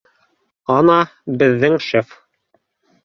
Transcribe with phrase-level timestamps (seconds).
[0.77, 0.95] Ана,
[1.43, 2.17] беҙҙең шеф